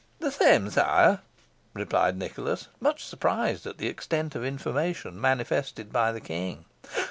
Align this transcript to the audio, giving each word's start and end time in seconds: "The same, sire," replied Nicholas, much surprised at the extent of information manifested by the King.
"The 0.17 0.31
same, 0.31 0.67
sire," 0.71 1.19
replied 1.75 2.17
Nicholas, 2.17 2.69
much 2.79 3.03
surprised 3.05 3.67
at 3.67 3.77
the 3.77 3.87
extent 3.87 4.33
of 4.33 4.43
information 4.43 5.21
manifested 5.21 5.93
by 5.93 6.11
the 6.11 6.19
King. 6.19 6.65